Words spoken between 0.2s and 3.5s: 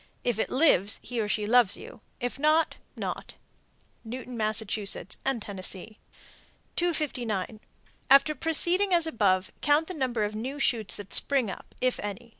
If it lives, he or she loves you; if not, not.